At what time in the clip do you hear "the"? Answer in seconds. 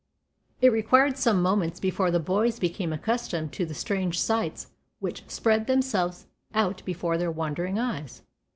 2.09-2.19, 3.67-3.75